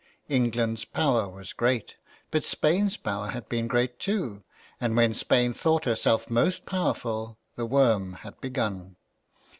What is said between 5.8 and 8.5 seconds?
herself most powerful the worm had